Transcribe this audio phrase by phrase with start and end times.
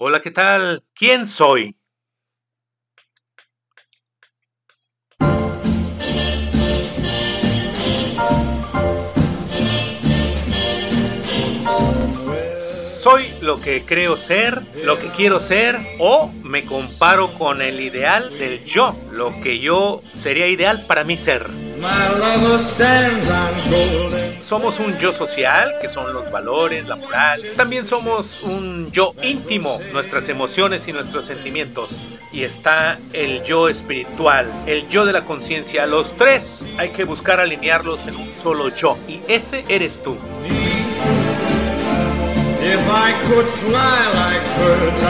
[0.00, 0.84] Hola, ¿qué tal?
[0.94, 1.76] ¿Quién soy?
[12.54, 18.30] ¿Soy lo que creo ser, lo que quiero ser o me comparo con el ideal
[18.38, 21.50] del yo, lo que yo sería ideal para mí ser?
[24.40, 27.42] Somos un yo social, que son los valores, la moral.
[27.56, 32.02] También somos un yo íntimo, nuestras emociones y nuestros sentimientos.
[32.32, 35.86] Y está el yo espiritual, el yo de la conciencia.
[35.86, 38.96] Los tres hay que buscar alinearlos en un solo yo.
[39.08, 40.16] Y ese eres tú.
[42.60, 45.02] If I could fly birds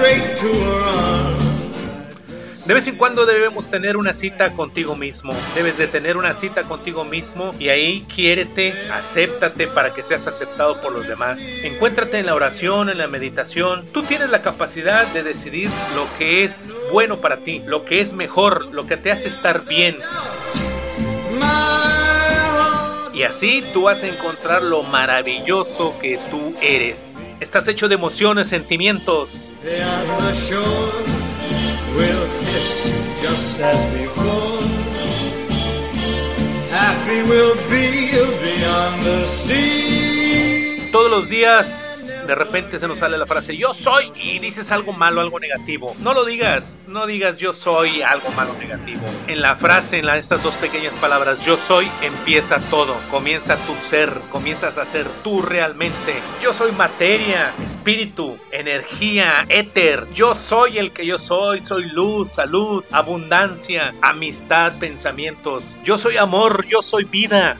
[0.00, 1.39] straight to a
[2.70, 5.34] De vez en cuando debemos tener una cita contigo mismo.
[5.56, 10.80] Debes de tener una cita contigo mismo y ahí quiérete, acéptate para que seas aceptado
[10.80, 11.44] por los demás.
[11.64, 13.86] Encuéntrate en la oración, en la meditación.
[13.90, 18.12] Tú tienes la capacidad de decidir lo que es bueno para ti, lo que es
[18.12, 19.98] mejor, lo que te hace estar bien.
[23.12, 27.28] Y así tú vas a encontrar lo maravilloso que tú eres.
[27.40, 29.52] Estás hecho de emociones, sentimientos.
[31.96, 32.72] We'll kiss
[33.22, 34.60] just as before.
[36.70, 39.79] Happy we'll be beyond the sea.
[40.92, 44.92] Todos los días de repente se nos sale la frase yo soy y dices algo
[44.92, 45.94] malo, algo negativo.
[46.00, 49.02] No lo digas, no digas yo soy algo malo, negativo.
[49.28, 52.96] En la frase, en estas dos pequeñas palabras yo soy, empieza todo.
[53.08, 56.20] Comienza tu ser, comienzas a ser tú realmente.
[56.42, 60.08] Yo soy materia, espíritu, energía, éter.
[60.12, 65.76] Yo soy el que yo soy, soy luz, salud, abundancia, amistad, pensamientos.
[65.84, 67.58] Yo soy amor, yo soy vida.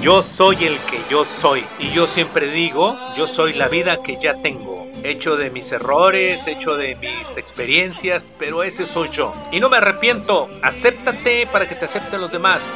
[0.00, 1.62] Yo soy el que yo soy.
[1.78, 4.88] Y yo siempre digo, yo soy la vida que ya tengo.
[5.02, 9.34] Hecho de mis errores, hecho de mis experiencias, pero ese soy yo.
[9.52, 10.48] Y no me arrepiento.
[10.62, 12.74] Acéptate para que te acepten los demás.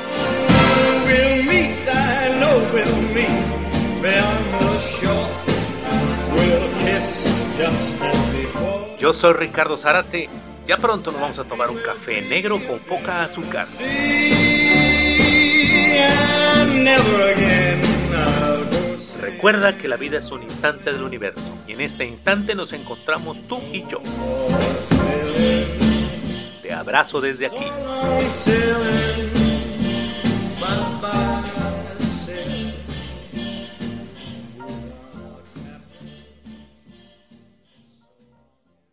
[8.99, 10.29] Yo soy Ricardo Zárate.
[10.67, 13.67] Ya pronto nos vamos a tomar un café negro con poca azúcar.
[19.21, 23.43] Recuerda que la vida es un instante del universo y en este instante nos encontramos
[23.47, 24.01] tú y yo.
[26.63, 27.67] Te abrazo desde aquí.